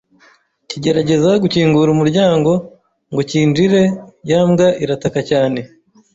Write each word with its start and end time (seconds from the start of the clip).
kigerageza 0.69 1.31
gukingura 1.43 1.89
umuryango 1.91 2.51
ngo 3.11 3.21
cyinjire 3.29 3.81
ya 4.29 4.41
mbwa 4.49 4.67
irataka 4.83 5.19
cyane 5.29 5.59